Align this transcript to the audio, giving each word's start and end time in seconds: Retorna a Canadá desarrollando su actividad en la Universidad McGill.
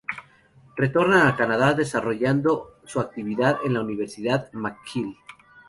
Retorna 0.83 1.19
a 1.27 1.35
Canadá 1.37 1.75
desarrollando 1.75 2.79
su 2.85 2.99
actividad 2.99 3.57
en 3.63 3.75
la 3.75 3.81
Universidad 3.81 4.51
McGill. 4.51 5.15